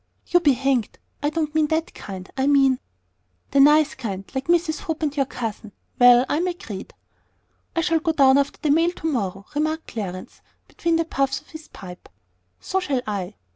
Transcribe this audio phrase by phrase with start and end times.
[0.25, 0.97] "You be hanged!
[1.21, 2.27] I don't mean that kind.
[2.35, 2.79] I mean"
[3.51, 4.79] "The nice kind, like Mrs.
[4.79, 5.73] Hope and your cousin.
[5.99, 6.95] Well, I'm agreed."
[7.75, 11.49] "I shall go down after the mail to morrow," remarked Clarence, between the puffs of
[11.49, 12.09] his pipe.
[12.59, 13.35] "So shall I."